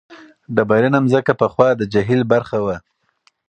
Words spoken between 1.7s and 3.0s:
د جهیل برخه وه.